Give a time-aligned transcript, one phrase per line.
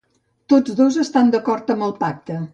[0.53, 2.43] Tots dos estan d'acord amb el pacte.